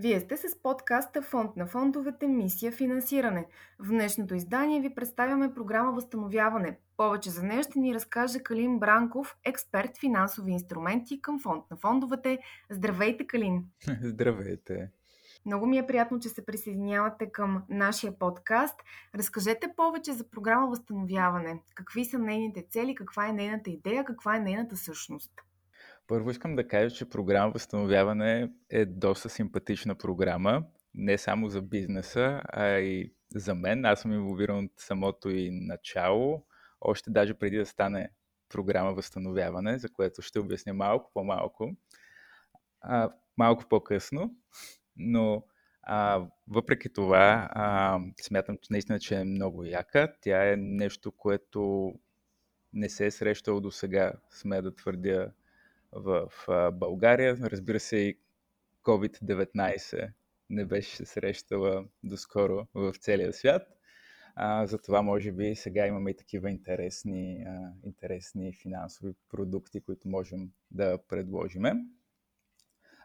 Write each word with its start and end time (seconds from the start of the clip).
Вие 0.00 0.20
сте 0.20 0.36
с 0.36 0.62
подкаста 0.62 1.22
Фонд 1.22 1.56
на 1.56 1.66
фондовете 1.66 2.26
Мисия 2.28 2.72
финансиране. 2.72 3.46
В 3.78 3.88
днешното 3.88 4.34
издание 4.34 4.80
ви 4.80 4.94
представяме 4.94 5.54
програма 5.54 5.92
Възстановяване. 5.92 6.78
Повече 6.96 7.30
за 7.30 7.42
нея 7.42 7.62
ще 7.62 7.78
ни 7.78 7.94
разкаже 7.94 8.38
Калин 8.38 8.78
Бранков, 8.78 9.36
експерт 9.44 9.98
финансови 9.98 10.52
инструменти 10.52 11.22
към 11.22 11.40
Фонд 11.40 11.64
на 11.70 11.76
фондовете. 11.76 12.38
Здравейте, 12.70 13.26
Калин! 13.26 13.64
Здравейте! 14.02 14.90
Много 15.46 15.66
ми 15.66 15.78
е 15.78 15.86
приятно, 15.86 16.20
че 16.20 16.28
се 16.28 16.46
присъединявате 16.46 17.32
към 17.32 17.62
нашия 17.68 18.18
подкаст. 18.18 18.80
Разкажете 19.14 19.66
повече 19.76 20.12
за 20.12 20.30
програма 20.30 20.66
Възстановяване. 20.66 21.62
Какви 21.74 22.04
са 22.04 22.18
нейните 22.18 22.66
цели, 22.70 22.94
каква 22.94 23.28
е 23.28 23.32
нейната 23.32 23.70
идея, 23.70 24.04
каква 24.04 24.36
е 24.36 24.40
нейната 24.40 24.76
същност? 24.76 25.32
Първо 26.10 26.30
искам 26.30 26.56
да 26.56 26.68
кажа, 26.68 26.94
че 26.94 27.10
програма 27.10 27.52
Възстановяване 27.52 28.52
е 28.70 28.86
доста 28.86 29.28
симпатична 29.28 29.94
програма, 29.94 30.64
не 30.94 31.18
само 31.18 31.48
за 31.48 31.62
бизнеса, 31.62 32.42
а 32.48 32.66
и 32.66 33.12
за 33.34 33.54
мен. 33.54 33.84
Аз 33.84 34.00
съм 34.00 34.12
инволвиран 34.12 34.64
от 34.64 34.72
самото 34.76 35.30
и 35.30 35.50
начало, 35.50 36.44
още 36.80 37.10
даже 37.10 37.34
преди 37.34 37.56
да 37.56 37.66
стане 37.66 38.10
програма 38.48 38.94
Възстановяване, 38.94 39.78
за 39.78 39.88
което 39.88 40.22
ще 40.22 40.38
обясня 40.38 40.74
малко 40.74 41.10
по-малко, 41.14 41.76
а, 42.80 43.10
малко 43.36 43.64
по-късно, 43.68 44.34
но 44.96 45.44
а, 45.82 46.26
въпреки 46.48 46.92
това 46.92 47.48
а, 47.52 48.00
смятам, 48.22 48.58
че 48.62 48.72
наистина, 48.72 49.00
че 49.00 49.14
е 49.14 49.24
много 49.24 49.64
яка. 49.64 50.14
Тя 50.20 50.52
е 50.52 50.56
нещо, 50.56 51.12
което 51.12 51.92
не 52.72 52.88
се 52.88 53.06
е 53.06 53.10
срещало 53.10 53.60
до 53.60 53.70
сега, 53.70 54.12
сме 54.30 54.62
да 54.62 54.74
твърдя, 54.74 55.32
в 55.92 56.30
България. 56.72 57.36
Разбира 57.36 57.80
се, 57.80 57.96
и 57.96 58.18
COVID-19 58.82 60.12
не 60.50 60.64
беше 60.64 60.96
се 60.96 61.06
срещала 61.06 61.84
доскоро 62.04 62.66
в 62.74 62.94
целия 63.00 63.32
свят. 63.32 63.62
А, 64.34 64.66
затова, 64.66 65.02
може 65.02 65.32
би, 65.32 65.56
сега 65.56 65.86
имаме 65.86 66.10
и 66.10 66.16
такива 66.16 66.50
интересни, 66.50 67.44
а, 67.46 67.72
интересни 67.84 68.52
финансови 68.52 69.12
продукти, 69.30 69.80
които 69.80 70.08
можем 70.08 70.50
да 70.70 70.98
предложиме. 71.08 71.74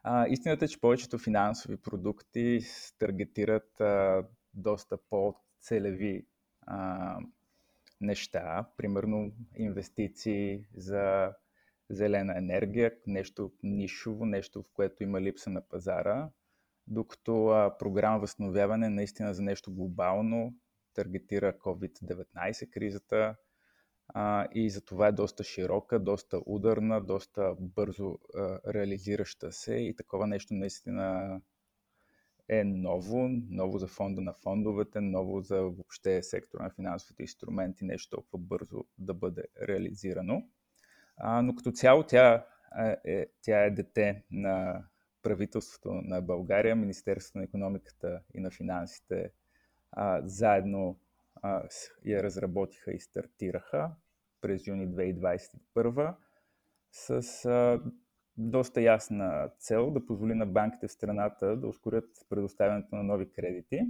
А, 0.04 0.28
истината 0.28 0.66
е, 0.66 0.68
че 0.68 0.82
повечето 0.82 1.18
финансови 1.18 1.78
продукти 1.78 2.60
таргетират 3.00 3.82
а, 3.82 4.24
доста 4.54 4.98
по-целеви 5.10 6.26
а, 6.62 7.18
неща, 8.02 8.66
примерно 8.78 9.32
инвестиции 9.58 10.66
за 10.76 11.34
зелена 11.90 12.38
енергия, 12.38 12.92
нещо 13.08 13.52
нишово, 13.64 14.26
нещо 14.26 14.64
в 14.64 14.70
което 14.74 15.04
има 15.04 15.22
липса 15.22 15.50
на 15.50 15.62
пазара, 15.62 16.30
докато 16.88 17.48
а, 17.48 17.78
програма 17.78 18.20
възстановяване 18.20 18.90
наистина 18.90 19.34
за 19.34 19.42
нещо 19.42 19.74
глобално 19.74 20.54
таргетира 20.94 21.54
COVID-19 21.54 22.70
кризата 22.70 23.36
а, 24.08 24.48
и 24.54 24.70
за 24.70 24.86
това 24.86 25.08
е 25.08 25.12
доста 25.12 25.44
широка, 25.44 26.00
доста 26.00 26.42
ударна, 26.46 27.02
доста 27.02 27.56
бързо 27.60 28.18
а, 28.36 28.60
реализираща 28.74 29.52
се 29.52 29.76
и 29.76 29.96
такова 29.96 30.28
нещо 30.28 30.54
наистина 30.54 31.42
е 32.50 32.64
ново, 32.64 33.30
ново 33.50 33.78
за 33.78 33.88
фонда 33.88 34.22
на 34.22 34.34
фондовете, 34.34 35.02
ново 35.02 35.42
за 35.42 35.62
въобще 35.62 36.24
сектора 36.24 36.64
на 36.64 36.70
финансовите 36.70 37.24
инструменти, 37.24 37.86
нещо 37.86 38.16
толкова 38.16 38.40
бързо 38.40 38.86
да 38.98 39.14
бъде 39.14 39.44
реализирано. 39.62 40.50
А, 41.18 41.42
но 41.42 41.56
като 41.56 41.72
цяло 41.72 42.04
тя 42.04 42.46
е, 43.06 43.26
тя 43.42 43.64
е 43.64 43.72
дете 43.72 44.24
на 44.32 44.84
правителството 45.24 45.92
на 45.92 46.22
България, 46.22 46.76
Министерството 46.76 47.38
на 47.38 47.44
економиката 47.44 48.22
и 48.34 48.40
на 48.40 48.52
финансите 48.52 49.32
а, 49.92 50.22
заедно 50.26 51.00
а, 51.42 51.64
я 52.06 52.24
разработиха 52.24 52.92
и 52.92 53.00
стартираха 53.00 53.92
през 54.42 54.68
юни 54.68 54.88
2021 54.88 56.16
с 56.92 57.46
а, 57.46 57.82
доста 58.38 58.82
ясна 58.82 59.50
цел 59.60 59.92
да 59.92 60.06
позволи 60.06 60.34
на 60.34 60.46
банките 60.46 60.88
в 60.88 60.92
страната 60.92 61.58
да 61.58 61.68
ускорят 61.68 62.10
предоставянето 62.30 62.96
на 62.96 63.04
нови 63.04 63.32
кредити, 63.32 63.82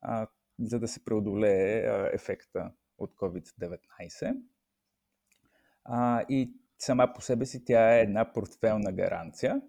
а, 0.00 0.26
за 0.58 0.80
да 0.80 0.88
се 0.88 1.04
преодолее 1.04 1.86
а, 1.86 2.10
ефекта 2.12 2.72
от 2.98 3.14
COVID-19. 3.14 4.36
А, 5.84 6.24
и 6.28 6.54
сама 6.78 7.12
по 7.14 7.20
себе 7.20 7.46
си 7.46 7.64
тя 7.64 7.94
е 7.94 8.00
една 8.00 8.32
портфелна 8.32 8.92
гаранция. 8.92 9.62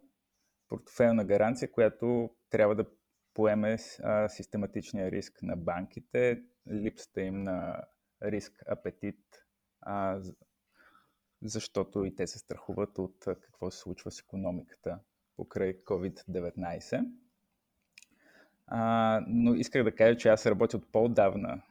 Портфелна 0.69 1.25
гаранция, 1.25 1.71
която 1.71 2.29
трябва 2.49 2.75
да 2.75 2.85
поеме 3.33 3.77
а, 4.03 4.29
систематичния 4.29 5.11
риск 5.11 5.41
на 5.43 5.55
банките, 5.57 6.43
липсата 6.71 7.21
им 7.21 7.43
на 7.43 7.83
риск 8.23 8.63
апетит, 8.67 9.19
а, 9.81 10.19
защото 11.41 12.05
и 12.05 12.15
те 12.15 12.27
се 12.27 12.39
страхуват 12.39 12.97
от 12.97 13.25
какво 13.25 13.71
се 13.71 13.79
случва 13.79 14.11
с 14.11 14.19
економиката 14.19 14.99
покрай 15.35 15.83
COVID-19. 15.83 17.09
А, 18.67 19.21
но 19.27 19.53
исках 19.53 19.83
да 19.83 19.95
кажа, 19.95 20.17
че 20.17 20.29
аз 20.29 20.45
работя 20.45 20.77
от 20.77 20.91
по-давна 20.91 21.61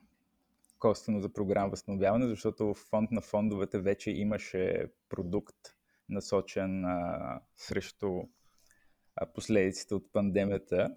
косвено 0.78 1.20
за 1.20 1.32
програма 1.32 1.68
възстановяване, 1.68 2.26
защото 2.26 2.66
в 2.66 2.74
фонд 2.74 3.10
на 3.10 3.20
фондовете 3.20 3.78
вече 3.78 4.10
имаше 4.10 4.92
продукт 5.08 5.56
насочен 6.08 6.84
а, 6.84 7.40
срещу 7.56 8.22
а, 9.16 9.26
последиците 9.32 9.94
от 9.94 10.12
пандемията 10.12 10.96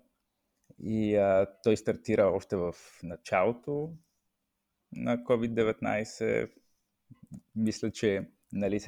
и 0.79 1.15
а, 1.15 1.47
той 1.63 1.77
стартира 1.77 2.23
още 2.23 2.55
в 2.55 2.75
началото 3.03 3.93
на 4.91 5.17
COVID-19. 5.17 6.51
Мисля, 7.55 7.91
че 7.91 8.29
нали, 8.53 8.79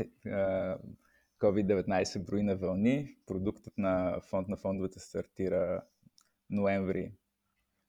COVID-19 1.40 2.26
брои 2.26 2.44
на 2.44 2.56
вълни. 2.56 3.16
Продуктът 3.26 3.78
на 3.78 4.22
фонд 4.22 4.48
на 4.48 4.58
фондовете 4.58 5.00
стартира 5.00 5.82
ноември 6.50 7.12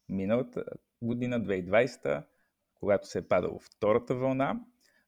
миналата 0.08 0.64
година, 1.02 1.40
2020 1.40 2.24
когато 2.80 3.08
се 3.08 3.18
е 3.18 3.28
падало 3.28 3.58
втората 3.58 4.14
вълна, 4.14 4.60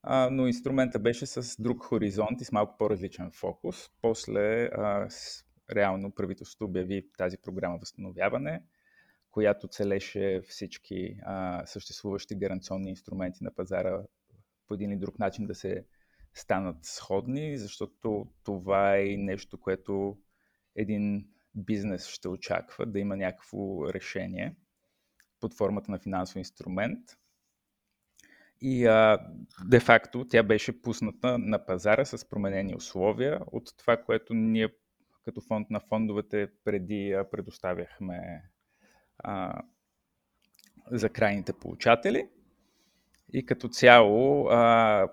а, 0.03 0.29
но 0.31 0.47
инструмента 0.47 0.99
беше 0.99 1.27
с 1.27 1.63
друг 1.63 1.85
хоризонт 1.85 2.41
и 2.41 2.45
с 2.45 2.53
малко 2.53 2.77
по-различен 2.79 3.31
фокус. 3.31 3.91
После 4.03 4.65
а, 4.65 5.11
с, 5.11 5.45
реално 5.71 6.11
правителството 6.11 6.65
обяви 6.65 7.09
тази 7.19 7.39
програма 7.39 7.79
Възстановяване, 7.79 8.63
която 9.31 9.69
целеше 9.69 10.41
всички 10.49 11.17
а, 11.23 11.67
съществуващи 11.67 12.37
гаранционни 12.37 12.91
инструменти 12.91 13.45
на 13.45 13.55
пазара 13.55 14.03
по 14.69 14.75
един 14.75 14.91
или 14.91 14.99
друг 14.99 15.19
начин 15.19 15.47
да 15.47 15.55
се 15.55 15.85
станат 16.35 16.77
сходни, 16.83 17.59
защото 17.59 18.27
това 18.45 18.97
е 18.97 19.05
нещо, 19.05 19.61
което 19.61 20.19
един 20.77 21.29
бизнес 21.55 22.09
ще 22.09 22.29
очаква, 22.29 22.87
да 22.87 22.99
има 22.99 23.17
някакво 23.17 23.93
решение 23.95 24.57
под 25.41 25.55
формата 25.55 25.91
на 25.91 25.99
финансов 25.99 26.37
инструмент, 26.37 27.01
и 28.63 28.85
де-факто 29.65 30.25
тя 30.29 30.43
беше 30.43 30.83
пусната 30.83 31.39
на 31.39 31.67
пазара 31.67 32.05
с 32.05 32.29
променени 32.29 32.75
условия 32.75 33.41
от 33.47 33.77
това, 33.79 33.97
което 33.97 34.35
ние 34.35 34.69
като 35.25 35.41
фонд 35.41 35.71
на 35.71 35.81
фондовете 35.81 36.49
преди 36.65 37.17
предоставяхме 37.31 38.43
а, 39.19 39.63
за 40.91 41.09
крайните 41.09 41.53
получатели. 41.53 42.29
И 43.33 43.47
като 43.47 43.69
цяло 43.69 44.47
а, 44.49 45.09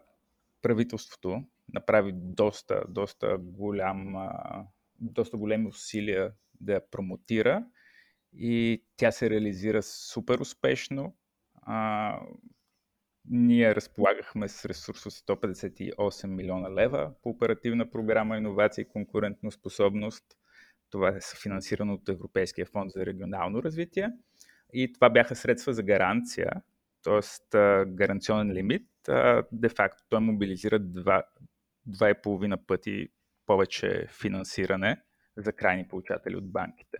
правителството 0.61 1.43
направи 1.73 2.11
доста, 2.15 2.83
доста, 2.89 3.37
голям, 3.39 4.15
а, 4.15 4.63
доста 4.99 5.37
големи 5.37 5.67
усилия 5.67 6.31
да 6.61 6.73
я 6.73 6.89
промотира 6.91 7.65
и 8.33 8.83
тя 8.97 9.11
се 9.11 9.29
реализира 9.29 9.83
супер 9.83 10.39
успешно. 10.39 11.15
А, 11.61 12.19
ние 13.29 13.75
разполагахме 13.75 14.47
с 14.47 14.65
ресурс 14.65 15.05
от 15.05 15.13
158 15.13 16.27
милиона 16.27 16.73
лева 16.73 17.11
по 17.23 17.29
оперативна 17.29 17.89
програма 17.89 18.37
Инновация 18.37 18.81
и 18.81 18.89
конкурентно 18.89 19.51
способност. 19.51 20.23
Това 20.89 21.09
е 21.09 21.19
финансирано 21.41 21.93
от 21.93 22.09
Европейския 22.09 22.65
фонд 22.65 22.91
за 22.91 23.05
регионално 23.05 23.63
развитие. 23.63 24.09
И 24.73 24.93
това 24.93 25.09
бяха 25.09 25.35
средства 25.35 25.73
за 25.73 25.83
гаранция, 25.83 26.51
т.е. 27.03 27.21
гаранционен 27.85 28.51
лимит. 28.53 28.87
Де-факто 29.51 30.03
той 30.09 30.19
мобилизира 30.19 30.79
2,5 30.79 32.65
пъти 32.65 33.07
повече 33.45 34.07
финансиране 34.21 35.01
за 35.37 35.53
крайни 35.53 35.87
получатели 35.87 36.35
от 36.35 36.51
банките. 36.51 36.97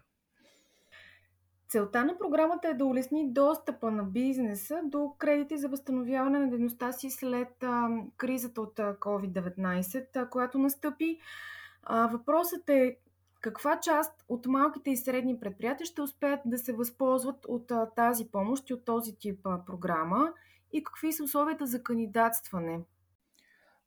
Целта 1.70 2.06
на 2.06 2.18
програмата 2.18 2.68
е 2.68 2.74
да 2.74 2.86
улесни 2.86 3.34
достъпа 3.34 3.92
на 3.92 4.04
бизнеса 4.04 4.82
до 4.86 5.14
кредити 5.18 5.58
за 5.58 5.70
възстановяване 5.70 6.40
на 6.40 6.50
дейността 6.50 6.92
си 6.92 7.10
след 7.10 7.64
а, 7.64 7.90
кризата 8.18 8.62
от 8.62 8.76
COVID-19, 8.76 10.08
а, 10.16 10.30
която 10.30 10.58
настъпи. 10.58 11.20
А, 11.84 12.08
въпросът 12.08 12.70
е 12.70 12.98
Каква 13.42 13.80
част 13.80 14.26
от 14.30 14.46
малките 14.46 14.92
и 14.92 14.98
средни 14.98 15.40
предприятия 15.40 15.86
ще 15.86 16.02
успеят 16.02 16.40
да 16.46 16.58
се 16.58 16.74
възползват 16.74 17.46
от 17.48 17.72
а, 17.72 17.90
тази 17.96 18.32
помощ 18.32 18.70
и 18.70 18.74
от 18.74 18.86
този 18.86 19.16
тип 19.16 19.48
а, 19.48 19.66
програма 19.66 20.34
и 20.74 20.84
какви 20.84 21.14
са 21.14 21.24
условията 21.24 21.66
за 21.66 21.84
кандидатстване? 21.84 22.80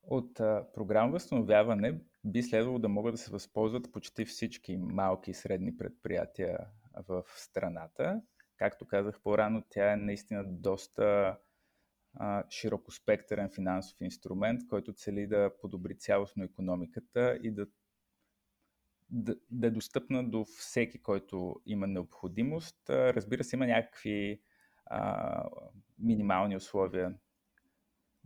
От 0.02 0.40
а, 0.40 0.64
програма 0.74 1.12
възстановяване 1.12 2.00
би 2.24 2.42
следвало 2.42 2.78
да 2.78 2.88
могат 2.88 3.14
да 3.14 3.18
се 3.18 3.30
възползват 3.30 3.92
почти 3.92 4.24
всички 4.24 4.76
малки 4.76 5.30
и 5.30 5.34
средни 5.34 5.76
предприятия 5.76 6.58
в 7.08 7.24
страната. 7.36 8.22
Както 8.56 8.86
казах 8.86 9.20
по-рано, 9.22 9.62
тя 9.68 9.92
е 9.92 9.96
наистина 9.96 10.44
доста 10.46 11.38
а, 12.14 12.44
широкоспектърен 12.50 13.50
финансов 13.50 14.00
инструмент, 14.00 14.66
който 14.68 14.92
цели 14.92 15.26
да 15.26 15.50
подобри 15.60 15.98
цялостно 15.98 16.44
економиката 16.44 17.38
и 17.42 17.50
да, 17.50 17.66
да, 19.10 19.36
да 19.50 19.66
е 19.66 19.70
достъпна 19.70 20.30
до 20.30 20.44
всеки, 20.44 21.02
който 21.02 21.60
има 21.66 21.86
необходимост. 21.86 22.90
Разбира 22.90 23.44
се, 23.44 23.56
има 23.56 23.66
някакви 23.66 24.42
а, 24.86 25.44
минимални 25.98 26.56
условия, 26.56 27.14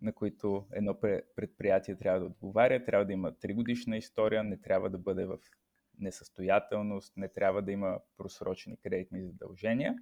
на 0.06 0.12
които 0.12 0.66
едно 0.72 1.00
предприятие 1.36 1.96
трябва 1.96 2.20
да 2.20 2.26
отговаря. 2.26 2.84
Трябва 2.84 3.06
да 3.06 3.12
има 3.12 3.38
тригодишна 3.38 3.96
история, 3.96 4.44
не 4.44 4.56
трябва 4.56 4.90
да 4.90 4.98
бъде 4.98 5.26
в 5.26 5.38
несъстоятелност, 5.98 7.16
не 7.16 7.28
трябва 7.28 7.62
да 7.62 7.72
има 7.72 7.98
просрочени 8.16 8.76
кредитни 8.76 9.22
задължения. 9.22 9.94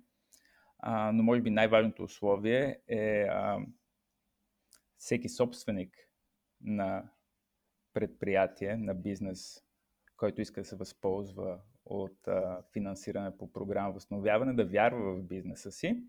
А, 0.79 1.13
но 1.13 1.23
може 1.23 1.43
би 1.43 1.51
най-важното 1.51 2.03
условие 2.03 2.81
е 2.89 3.23
а, 3.23 3.67
всеки 4.97 5.29
собственик 5.29 5.97
на 6.61 7.11
предприятие, 7.93 8.77
на 8.77 8.95
бизнес, 8.95 9.65
който 10.17 10.41
иска 10.41 10.61
да 10.61 10.65
се 10.65 10.77
възползва 10.77 11.61
от 11.85 12.29
а, 12.29 12.63
финансиране 12.73 13.39
по 13.39 13.53
програма 13.53 13.93
възстановяване, 13.93 14.53
да 14.53 14.65
вярва 14.65 15.15
в 15.15 15.23
бизнеса 15.23 15.73
си. 15.73 16.03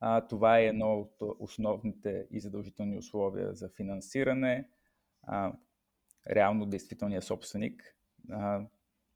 А, 0.00 0.26
това 0.26 0.58
е 0.58 0.66
едно 0.66 1.00
от 1.00 1.36
основните 1.38 2.26
и 2.30 2.40
задължителни 2.40 2.98
условия 2.98 3.54
за 3.54 3.68
финансиране. 3.68 4.68
А, 5.22 5.52
реално 6.30 6.66
действителният 6.66 7.24
собственик 7.24 7.96
а, 8.30 8.66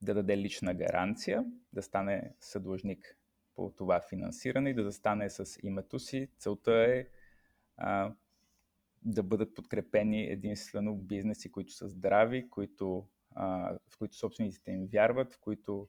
да 0.03 0.15
даде 0.15 0.39
лична 0.39 0.75
гаранция, 0.75 1.45
да 1.73 1.83
стане 1.83 2.35
съдлъжник 2.41 3.17
по 3.55 3.71
това 3.77 4.01
финансиране 4.01 4.71
и 4.71 4.75
да 4.75 4.85
застане 4.85 5.31
с 5.31 5.59
името 5.63 5.99
си. 5.99 6.29
Целта 6.39 6.73
е 6.73 7.07
а, 7.77 8.15
да 9.03 9.23
бъдат 9.23 9.55
подкрепени 9.55 10.25
единствено 10.25 10.97
бизнеси, 10.97 11.53
които 11.53 11.73
са 11.73 11.89
здрави, 11.89 12.51
които, 12.51 13.09
а, 13.31 13.79
в 13.89 13.99
които 13.99 14.17
собствениците 14.17 14.71
им 14.71 14.87
вярват, 14.87 15.35
в 15.35 15.41
които 15.41 15.89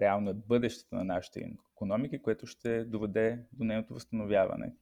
реално 0.00 0.30
е 0.30 0.34
бъдещето 0.34 0.94
на 0.94 1.04
нашата 1.04 1.40
економика, 1.74 2.22
което 2.22 2.46
ще 2.46 2.84
доведе 2.84 3.44
до 3.52 3.64
нейното 3.64 3.94
възстановяване. 3.94 4.74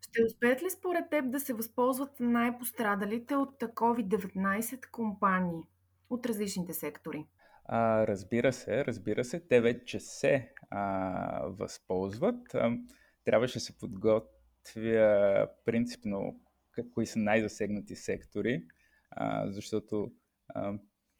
Ще 0.00 0.24
успеят 0.24 0.62
ли 0.62 0.70
според 0.70 1.10
теб 1.10 1.30
да 1.30 1.40
се 1.40 1.54
възползват 1.54 2.20
най-пострадалите 2.20 3.34
от 3.34 3.60
COVID-19 3.60 4.90
компании 4.90 5.62
от 6.10 6.26
различните 6.26 6.72
сектори? 6.72 7.26
А, 7.64 8.06
разбира 8.06 8.52
се, 8.52 8.84
разбира 8.84 9.24
се, 9.24 9.40
те 9.40 9.60
вече 9.60 10.00
се 10.00 10.52
а, 10.70 11.46
възползват. 11.46 12.54
А, 12.54 12.78
трябваше 13.24 13.58
да 13.58 13.60
се 13.60 13.78
подготвя 13.78 15.48
принципно 15.64 16.40
кои 16.94 17.06
са 17.06 17.18
най-засегнати 17.18 17.96
сектори, 17.96 18.64
а, 19.10 19.50
защото 19.50 20.12
а, 20.48 20.74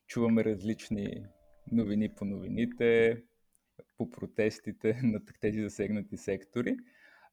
чуваме 0.06 0.44
различни 0.44 1.24
новини 1.72 2.14
по 2.14 2.24
новините, 2.24 3.22
по 3.96 4.10
протестите 4.10 5.00
на 5.02 5.20
тези 5.40 5.62
засегнати 5.62 6.16
сектори. 6.16 6.76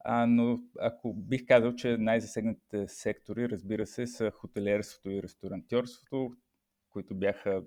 А, 0.08 0.26
но 0.26 0.60
ако 0.80 1.14
бих 1.14 1.46
казал, 1.46 1.76
че 1.76 1.98
най-засегнатите 1.98 2.88
сектори, 2.88 3.50
разбира 3.50 3.86
се, 3.86 4.08
са 4.08 4.32
хотелиерството 4.32 5.12
и 5.12 5.24
ресторантьорството, 5.24 6.34
които 6.90 7.16
бяха 7.16 7.64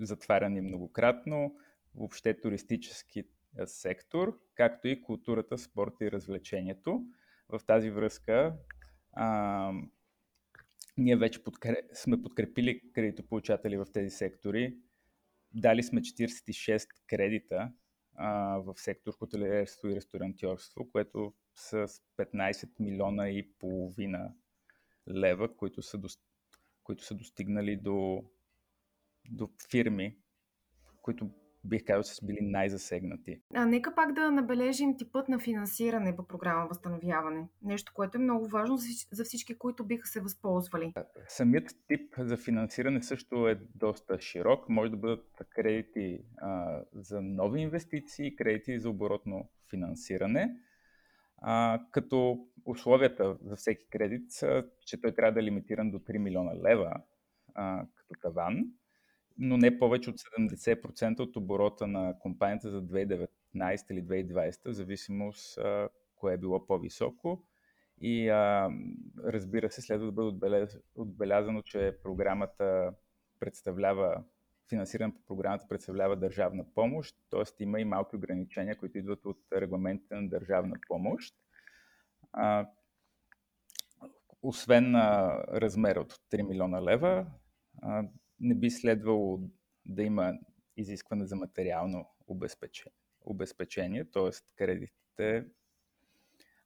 затваряни 0.00 0.60
многократно, 0.60 1.56
въобще 1.94 2.40
туристически 2.40 3.24
сектор, 3.66 4.38
както 4.54 4.88
и 4.88 5.02
културата, 5.02 5.58
спорта 5.58 6.04
и 6.04 6.10
развлечението. 6.10 7.04
В 7.48 7.60
тази 7.66 7.90
връзка 7.90 8.56
а, 9.12 9.72
ние 10.98 11.16
вече 11.16 11.44
подкреп... 11.44 11.84
сме 11.92 12.22
подкрепили 12.22 12.92
кредитополучатели 12.92 13.76
в 13.76 13.86
тези 13.92 14.10
сектори. 14.10 14.76
Дали 15.54 15.82
сме 15.82 16.00
46 16.00 16.88
кредита 17.06 17.72
а, 18.14 18.58
в 18.58 18.74
сектор 18.76 19.12
хотелиерство 19.12 19.88
и 19.88 19.96
ресторантьорство, 19.96 20.90
което 20.92 21.34
с 21.54 21.88
15 22.16 22.68
милиона 22.80 23.28
и 23.28 23.52
половина 23.58 24.34
лева, 25.08 25.56
които 25.56 25.82
са, 25.82 25.98
до... 25.98 26.08
които 26.82 27.04
са 27.04 27.14
достигнали 27.14 27.76
до 27.76 28.24
до 29.30 29.50
фирми, 29.70 30.18
които 31.02 31.30
бих 31.64 31.84
казал, 31.84 32.02
са 32.02 32.26
били 32.26 32.38
най-засегнати. 32.42 33.40
А 33.54 33.66
нека 33.66 33.94
пак 33.94 34.12
да 34.12 34.30
набележим 34.30 34.96
типът 34.96 35.28
на 35.28 35.38
финансиране 35.38 36.16
по 36.16 36.26
програма 36.26 36.66
Възстановяване. 36.66 37.48
Нещо, 37.62 37.92
което 37.94 38.18
е 38.18 38.20
много 38.20 38.48
важно 38.48 38.78
за 39.12 39.24
всички, 39.24 39.58
които 39.58 39.84
биха 39.84 40.06
се 40.06 40.20
възползвали. 40.20 40.92
Самият 41.28 41.70
тип 41.88 42.14
за 42.18 42.36
финансиране 42.36 43.02
също 43.02 43.48
е 43.48 43.60
доста 43.74 44.20
широк. 44.20 44.68
Може 44.68 44.90
да 44.90 44.96
бъдат 44.96 45.26
кредити 45.50 46.24
а, 46.36 46.80
за 46.92 47.20
нови 47.20 47.60
инвестиции, 47.60 48.36
кредити 48.36 48.78
за 48.78 48.90
оборотно 48.90 49.48
финансиране. 49.70 50.56
А, 51.42 51.80
като 51.92 52.46
условията 52.64 53.36
за 53.42 53.56
всеки 53.56 53.88
кредит 53.90 54.32
са, 54.32 54.64
че 54.86 55.00
той 55.00 55.14
трябва 55.14 55.32
да 55.32 55.40
е 55.40 55.42
лимитиран 55.42 55.90
до 55.90 55.98
3 55.98 56.18
милиона 56.18 56.54
лева 56.54 56.94
а, 57.54 57.86
като 57.94 58.20
таван 58.22 58.64
но 59.40 59.56
не 59.56 59.78
повече 59.78 60.10
от 60.10 60.16
70% 60.16 61.20
от 61.20 61.36
оборота 61.36 61.86
на 61.86 62.18
компанията 62.18 62.70
за 62.70 62.82
2019 62.82 63.28
или 63.90 64.02
2020, 64.02 64.70
в 64.70 64.72
зависимост 64.72 65.58
а, 65.58 65.88
кое 66.16 66.34
е 66.34 66.38
било 66.38 66.66
по-високо. 66.66 67.44
И 68.00 68.28
а, 68.28 68.70
разбира 69.24 69.70
се, 69.70 69.82
следва 69.82 70.06
да 70.06 70.32
бъде 70.32 70.68
отбелязано, 70.94 71.62
че 71.62 71.98
програмата 72.02 72.92
представлява, 73.40 74.24
финансиране 74.68 75.14
по 75.14 75.26
програмата 75.26 75.68
представлява 75.68 76.16
държавна 76.16 76.64
помощ, 76.74 77.16
т.е. 77.30 77.62
има 77.62 77.80
и 77.80 77.84
малки 77.84 78.16
ограничения, 78.16 78.76
които 78.76 78.98
идват 78.98 79.26
от 79.26 79.38
регламентите 79.52 80.14
на 80.14 80.28
държавна 80.28 80.76
помощ. 80.88 81.34
А, 82.32 82.68
освен 84.42 84.94
а, 84.94 85.38
размер 85.48 85.96
от 85.96 86.12
3 86.12 86.48
милиона 86.48 86.82
лева, 86.82 87.26
а, 87.82 88.04
не 88.40 88.54
би 88.54 88.70
следвало 88.70 89.40
да 89.86 90.02
има 90.02 90.38
изискване 90.76 91.26
за 91.26 91.36
материално 91.36 92.06
обезпечение, 93.24 94.04
т.е. 94.04 94.30
кредитите 94.56 95.46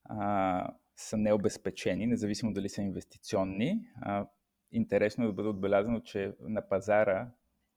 а, 0.05 0.75
са 0.97 1.17
необезпечени, 1.17 2.07
независимо 2.07 2.53
дали 2.53 2.69
са 2.69 2.83
инвестиционни. 2.83 3.89
А, 4.01 4.27
интересно 4.73 5.25
е 5.25 5.27
да 5.27 5.33
бъде 5.33 5.49
отбелязано, 5.49 6.01
че 6.01 6.35
на 6.41 6.69
пазара 6.69 7.31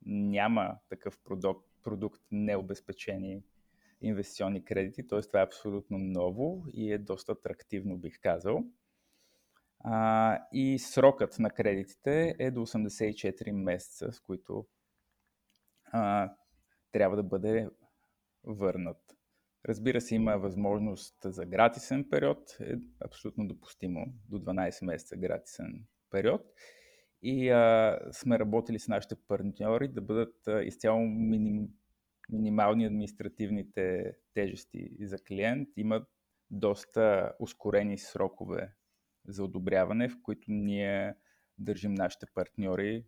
няма 0.05 0.77
такъв 0.89 1.19
продукт, 1.23 1.67
продукт 1.83 2.21
необезпечени 2.31 3.43
инвестиционни 4.01 4.65
кредити, 4.65 5.07
т.е. 5.07 5.21
това 5.21 5.39
е 5.39 5.43
абсолютно 5.43 5.97
ново 5.97 6.65
и 6.73 6.93
е 6.93 6.97
доста 6.97 7.31
атрактивно, 7.31 7.97
бих 7.97 8.19
казал. 8.21 8.63
А, 9.89 10.39
и 10.51 10.79
срокът 10.79 11.39
на 11.39 11.49
кредитите 11.49 12.35
е 12.39 12.51
до 12.51 12.59
84 12.59 13.51
месеца, 13.51 14.11
с 14.11 14.19
които 14.19 14.67
а, 15.91 16.33
трябва 16.91 17.15
да 17.15 17.23
бъде 17.23 17.69
върнат. 18.43 18.97
Разбира 19.65 20.01
се, 20.01 20.15
има 20.15 20.37
възможност 20.37 21.15
за 21.23 21.45
гратисен 21.45 22.09
период, 22.09 22.57
е 22.59 22.75
абсолютно 23.05 23.47
допустимо 23.47 24.05
до 24.29 24.39
12 24.39 24.85
месеца 24.85 25.17
гратисен 25.17 25.85
период. 26.09 26.41
И 27.21 27.49
а, 27.49 27.99
сме 28.11 28.39
работили 28.39 28.79
с 28.79 28.87
нашите 28.87 29.15
партньори 29.27 29.87
да 29.87 30.01
бъдат 30.01 30.47
а, 30.47 30.63
изцяло 30.63 30.99
миним, 31.07 31.67
минимални 32.29 32.85
административните 32.85 34.13
тежести 34.33 34.89
за 35.01 35.17
клиент. 35.17 35.69
Има 35.77 36.05
доста 36.51 37.33
ускорени 37.39 37.97
срокове 37.97 38.76
за 39.27 39.43
одобряване, 39.43 40.09
в 40.09 40.21
които 40.23 40.45
ние 40.47 41.15
държим 41.57 41.93
нашите 41.93 42.25
партньори 42.35 43.05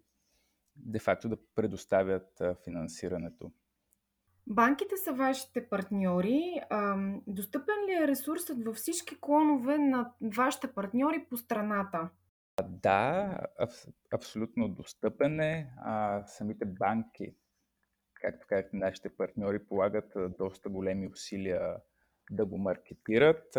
де-факто 0.75 1.29
да 1.29 1.37
предоставят 1.55 2.41
финансирането. 2.63 3.51
Банките 4.47 4.97
са 4.97 5.13
вашите 5.13 5.69
партньори. 5.69 6.61
Достъпен 7.27 7.75
ли 7.87 8.03
е 8.03 8.07
ресурсът 8.07 8.63
във 8.63 8.75
всички 8.75 9.21
клонове 9.21 9.77
на 9.77 10.13
вашите 10.35 10.73
партньори 10.73 11.25
по 11.29 11.37
страната? 11.37 12.09
Да, 12.63 13.37
абсолютно 14.13 14.69
достъпен 14.69 15.39
е. 15.39 15.73
А, 15.77 16.23
самите 16.25 16.65
банки, 16.65 17.35
както 18.13 18.47
казахте, 18.47 18.77
нашите 18.77 19.09
партньори 19.09 19.65
полагат 19.65 20.13
доста 20.39 20.69
големи 20.69 21.07
усилия 21.07 21.77
да 22.31 22.45
го 22.45 22.57
маркетират. 22.57 23.57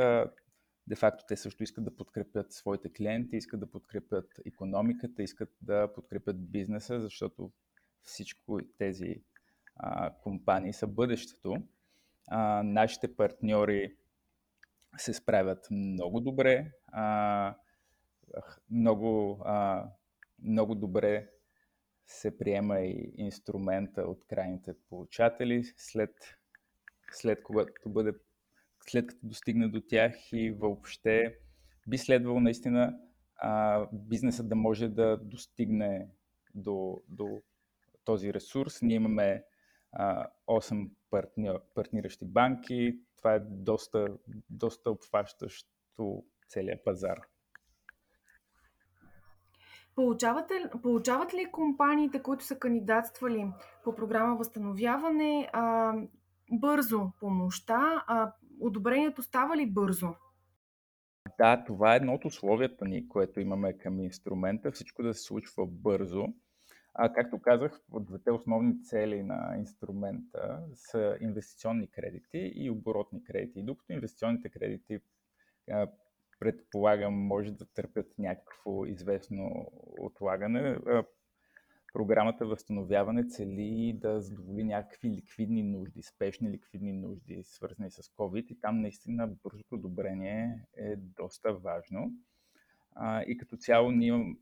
Де 0.87 0.95
факто 0.95 1.25
те 1.29 1.37
също 1.37 1.63
искат 1.63 1.85
да 1.85 1.97
подкрепят 1.97 2.53
своите 2.53 2.93
клиенти, 2.93 3.37
искат 3.37 3.61
да 3.61 3.71
подкрепят 3.71 4.41
економиката, 4.47 5.23
искат 5.23 5.51
да 5.63 5.93
подкрепят 5.93 6.51
бизнеса, 6.51 7.01
защото 7.01 7.53
всичко 8.03 8.61
тези 8.79 9.23
а, 9.77 10.15
компании 10.23 10.73
са 10.73 10.87
бъдещето. 10.87 11.57
А, 12.29 12.63
нашите 12.63 13.17
партньори 13.17 13.97
се 14.97 15.15
справят 15.15 15.69
много 15.71 16.21
добре. 16.21 16.73
А, 16.87 17.57
много, 18.71 19.43
а, 19.45 19.89
много 20.43 20.75
добре 20.75 21.31
се 22.07 22.39
приема 22.39 22.81
и 22.81 23.13
инструмента 23.17 24.03
от 24.03 24.27
крайните 24.27 24.75
получатели 24.89 25.65
след, 25.77 26.15
след 27.13 27.43
когато 27.43 27.73
бъде 27.87 28.13
след 28.89 29.07
като 29.07 29.27
достигне 29.27 29.69
до 29.69 29.81
тях 29.81 30.33
и 30.33 30.51
въобще 30.51 31.37
би 31.89 31.99
следвало 31.99 32.41
наистина 32.41 32.99
а, 33.37 33.87
бизнесът 33.93 34.49
да 34.49 34.57
може 34.57 34.89
да 34.89 35.17
достигне 35.17 36.09
до, 36.55 37.03
до 37.09 37.43
този 38.05 38.35
ресурс. 38.35 38.83
Ние 38.83 38.97
имаме 38.97 39.45
а, 39.93 40.27
8 40.49 40.91
партни, 41.11 41.51
партниращи 41.75 42.25
банки. 42.25 43.01
Това 43.17 43.35
е 43.35 43.41
доста, 43.41 44.07
доста 44.51 44.91
обхващащо 44.91 46.25
целият 46.49 46.85
пазар. 46.85 47.21
Получавате, 49.95 50.55
получават 50.83 51.35
ли 51.35 51.51
компаниите, 51.53 52.23
които 52.23 52.45
са 52.45 52.59
кандидатствали 52.59 53.53
по 53.85 53.95
програма 53.95 54.37
Възстановяване, 54.37 55.51
а, 55.53 55.95
бързо 56.53 57.13
помощта? 57.21 58.05
А, 58.07 58.33
одобрението 58.61 59.23
става 59.23 59.57
ли 59.57 59.67
бързо? 59.67 60.09
Да, 61.39 61.65
това 61.65 61.93
е 61.93 61.97
едно 61.97 62.15
от 62.15 62.25
условията 62.25 62.85
ни, 62.85 63.09
което 63.09 63.41
имаме 63.41 63.79
към 63.79 64.01
инструмента, 64.01 64.73
всичко 64.73 65.03
да 65.03 65.15
се 65.15 65.23
случва 65.23 65.67
бързо. 65.67 66.27
А, 66.95 67.13
както 67.13 67.43
казах, 67.43 67.81
двете 68.01 68.31
основни 68.31 68.83
цели 68.83 69.23
на 69.23 69.55
инструмента 69.59 70.63
са 70.75 71.17
инвестиционни 71.21 71.91
кредити 71.91 72.53
и 72.55 72.71
оборотни 72.71 73.25
кредити. 73.25 73.63
Докато 73.63 73.93
инвестиционните 73.93 74.49
кредити 74.49 75.01
предполагам, 76.41 77.15
може 77.15 77.53
да 77.53 77.67
търпят 77.67 78.07
някакво 78.19 78.87
известно 78.87 79.71
отлагане. 79.99 80.79
Програмата 81.93 82.47
Възстановяване 82.47 83.25
цели 83.25 83.99
да 84.01 84.21
задоволи 84.21 84.65
някакви 84.65 85.11
ликвидни 85.11 85.63
нужди, 85.63 86.03
спешни 86.03 86.51
ликвидни 86.51 86.93
нужди, 86.93 87.43
свързани 87.45 87.91
с 87.91 88.03
COVID 88.03 88.47
и 88.47 88.61
там 88.61 88.81
наистина 88.81 89.29
бързото 89.29 89.75
одобрение 89.75 90.67
е 90.77 90.97
доста 90.97 91.55
важно. 91.55 92.13
И 93.27 93.37
като 93.37 93.57
цяло 93.57 93.91
ние 93.91 94.37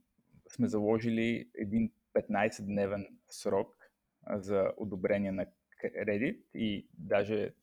сме 0.49 0.69
заложили 0.69 1.49
един 1.55 1.91
15-дневен 2.15 3.09
срок 3.29 3.91
за 4.31 4.73
одобрение 4.77 5.33
на 5.33 5.47
кредит 5.81 6.45
и 6.55 6.89
даже 6.99 7.55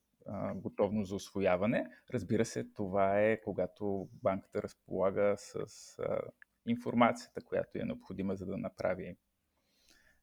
готовност 0.55 1.09
за 1.09 1.15
освояване. 1.15 1.87
Разбира 2.13 2.45
се, 2.45 2.63
това 2.63 3.21
е 3.21 3.41
когато 3.41 4.09
банката 4.23 4.61
разполага 4.61 5.35
с 5.37 5.55
а, 5.99 6.19
информацията, 6.67 7.41
която 7.41 7.77
е 7.77 7.85
необходима 7.85 8.35
за 8.35 8.45
да 8.45 8.57
направи 8.57 9.17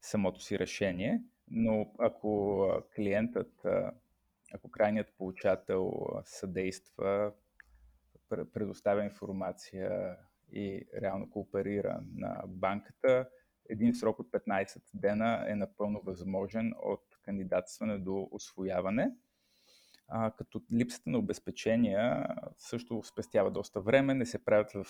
самото 0.03 0.41
си 0.41 0.59
решение. 0.59 1.23
Но 1.51 1.95
ако 1.99 2.67
клиентът, 2.97 3.67
ако 4.55 4.71
крайният 4.71 5.15
получател 5.19 5.93
съдейства, 6.25 7.33
предоставя 8.29 9.05
информация 9.05 10.17
и 10.53 10.87
реално 11.03 11.31
кооперира 11.31 12.01
на 12.15 12.43
банката, 12.47 13.29
един 13.69 13.95
срок 13.95 14.19
от 14.19 14.31
15 14.31 14.83
дена 14.95 15.45
е 15.49 15.55
напълно 15.55 16.01
възможен 16.05 16.75
от 16.83 17.03
кандидатстване 17.25 17.99
до 17.99 18.29
освояване 18.31 19.13
а, 20.15 20.31
като 20.31 20.63
липсата 20.73 21.11
на 21.11 21.19
обезпечения 21.19 22.27
също 22.59 23.03
спестява 23.03 23.51
доста 23.51 23.81
време, 23.81 24.15
не 24.15 24.27
се 24.27 24.45
правят 24.45 24.73
в 24.73 24.87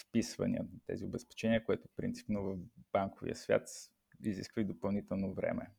вписвания 0.00 0.62
на 0.62 0.80
тези 0.86 1.04
обезпечения, 1.04 1.64
което 1.64 1.88
принципно 1.96 2.42
в 2.42 2.56
банковия 2.92 3.36
свят 3.36 3.68
изисква 4.24 4.62
и 4.62 4.64
допълнително 4.64 5.34
време. 5.34 5.70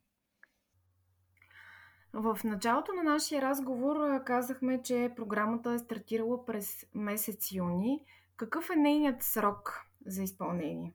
В 2.12 2.38
началото 2.44 2.92
на 2.92 3.02
нашия 3.02 3.42
разговор 3.42 4.24
казахме, 4.24 4.82
че 4.82 5.12
програмата 5.16 5.72
е 5.72 5.78
стартирала 5.78 6.46
през 6.46 6.86
месец 6.94 7.52
юни. 7.52 8.04
Какъв 8.36 8.70
е 8.70 8.76
нейният 8.76 9.22
срок 9.22 9.86
за 10.06 10.22
изпълнение? 10.22 10.94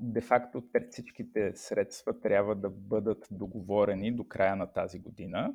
Де-факто 0.00 0.62
всичките 0.90 1.52
средства 1.54 2.20
трябва 2.20 2.54
да 2.54 2.70
бъдат 2.70 3.28
договорени 3.30 4.16
до 4.16 4.28
края 4.28 4.56
на 4.56 4.72
тази 4.72 4.98
година 4.98 5.54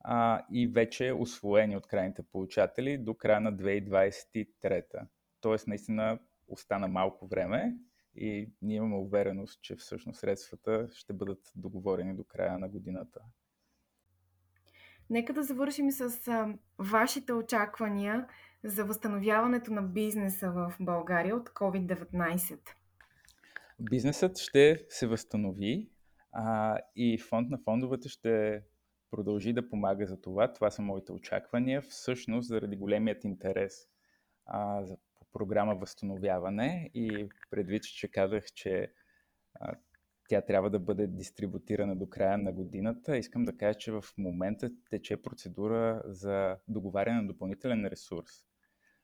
а, 0.00 0.46
и 0.52 0.66
вече 0.66 1.12
освоени 1.12 1.76
от 1.76 1.86
крайните 1.86 2.22
получатели 2.22 2.98
до 2.98 3.14
края 3.14 3.40
на 3.40 3.52
2023. 3.52 5.06
Тоест, 5.40 5.66
наистина 5.66 6.18
остана 6.48 6.88
малко 6.88 7.26
време 7.26 7.76
и 8.16 8.50
ние 8.62 8.76
имаме 8.76 8.96
увереност, 8.96 9.62
че 9.62 9.76
всъщност 9.76 10.20
средствата 10.20 10.88
ще 10.92 11.12
бъдат 11.12 11.52
договорени 11.56 12.16
до 12.16 12.24
края 12.24 12.58
на 12.58 12.68
годината. 12.68 13.20
Нека 15.10 15.32
да 15.32 15.42
завършим 15.42 15.90
с 15.90 16.28
а, 16.28 16.54
вашите 16.78 17.32
очаквания 17.32 18.26
за 18.64 18.84
възстановяването 18.84 19.72
на 19.72 19.82
бизнеса 19.82 20.50
в 20.50 20.74
България 20.80 21.36
от 21.36 21.48
COVID-19. 21.48 22.58
Бизнесът 23.80 24.38
ще 24.38 24.86
се 24.88 25.06
възстанови 25.06 25.88
а, 26.32 26.78
и 26.96 27.18
фонд 27.18 27.50
на 27.50 27.58
фондовете 27.58 28.08
ще 28.08 28.62
продължи 29.10 29.52
да 29.52 29.68
помага 29.68 30.06
за 30.06 30.20
това. 30.20 30.52
Това 30.52 30.70
са 30.70 30.82
моите 30.82 31.12
очаквания. 31.12 31.82
Всъщност, 31.82 32.48
заради 32.48 32.76
големият 32.76 33.24
интерес 33.24 33.88
а, 34.46 34.84
за 34.84 34.96
програма 35.34 35.74
Възстановяване 35.74 36.90
и 36.94 37.28
предвид, 37.50 37.82
че 37.82 38.08
казах, 38.08 38.44
че 38.54 38.92
а, 39.60 39.74
тя 40.28 40.40
трябва 40.40 40.70
да 40.70 40.78
бъде 40.78 41.06
дистрибутирана 41.06 41.96
до 41.96 42.08
края 42.08 42.38
на 42.38 42.52
годината, 42.52 43.18
искам 43.18 43.44
да 43.44 43.56
кажа, 43.56 43.78
че 43.78 43.92
в 43.92 44.04
момента 44.18 44.70
тече 44.90 45.22
процедура 45.22 46.02
за 46.06 46.56
договаряне 46.68 47.22
на 47.22 47.28
допълнителен 47.28 47.86
ресурс 47.86 48.30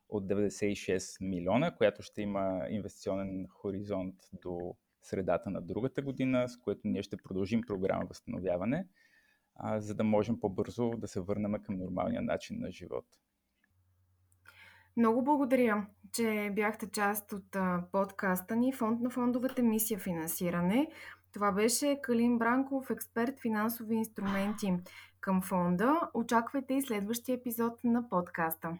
от 0.09 0.25
96 0.25 1.25
милиона, 1.25 1.77
която 1.77 2.03
ще 2.03 2.23
има 2.23 2.67
инвестиционен 2.71 3.47
хоризонт 3.49 4.15
до 4.33 4.77
средата 5.03 5.51
на 5.51 5.63
другата 5.63 6.03
година, 6.03 6.49
с 6.49 6.57
което 6.57 6.81
ние 6.85 7.03
ще 7.03 7.17
продължим 7.17 7.61
програма 7.67 8.07
Възстановяване 8.09 8.87
а, 9.55 9.81
за 9.81 9.95
да 9.95 10.05
можем 10.05 10.41
по-бързо 10.41 10.91
да 10.91 11.09
се 11.09 11.21
върнем 11.21 11.63
към 11.63 11.77
нормалния 11.77 12.23
начин 12.23 12.61
на 12.61 12.71
живот. 12.71 13.07
Много 15.01 15.23
благодаря, 15.25 15.87
че 16.13 16.53
бяхте 16.57 16.91
част 16.91 17.33
от 17.33 17.57
подкаста 17.93 18.57
ни 18.57 18.73
Фонд 18.73 19.01
на 19.01 19.11
фондовете 19.11 19.63
мисия 19.63 19.99
финансиране. 19.99 20.91
Това 21.33 21.53
беше 21.53 22.01
Калин 22.03 22.39
Бранков, 22.39 22.91
експерт 22.91 23.41
финансови 23.41 23.95
инструменти 23.95 24.75
към 25.21 25.43
фонда. 25.43 26.01
Очаквайте 26.15 26.75
и 26.75 26.83
следващия 26.83 27.35
епизод 27.35 27.85
на 27.85 28.09
подкаста. 28.09 28.79